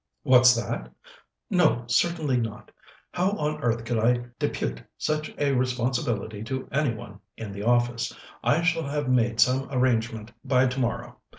[0.23, 0.91] What's that?...
[1.51, 2.71] No, certainly not.
[3.11, 8.11] How on earth could I depute such a responsibility to any one in the office.
[8.43, 11.17] I shall have made some arrangement by tomorrow.